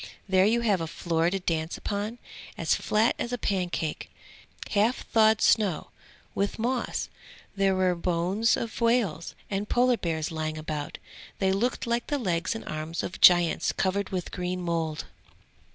There 0.27 0.47
you 0.47 0.61
have 0.61 0.81
a 0.81 0.87
floor 0.87 1.29
to 1.29 1.39
dance 1.39 1.77
upon, 1.77 2.17
as 2.57 2.73
flat 2.73 3.15
as 3.19 3.31
a 3.31 3.37
pancake, 3.37 4.09
half 4.71 5.05
thawed 5.07 5.41
snow, 5.41 5.91
with 6.33 6.57
moss. 6.57 7.07
There 7.55 7.75
were 7.75 7.93
bones 7.93 8.57
of 8.57 8.81
whales 8.81 9.35
and 9.51 9.69
Polar 9.69 9.97
bears 9.97 10.31
lying 10.31 10.57
about; 10.57 10.97
they 11.37 11.51
looked 11.51 11.85
like 11.85 12.07
the 12.07 12.17
legs 12.17 12.55
and 12.55 12.65
arms 12.65 13.03
of 13.03 13.21
giants 13.21 13.71
covered 13.71 14.09
with 14.09 14.31
green 14.31 14.59
mould. 14.61 15.05